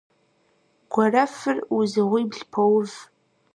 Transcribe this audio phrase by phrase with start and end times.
[0.91, 2.91] Гуэрэфыр узыгъуибл поув.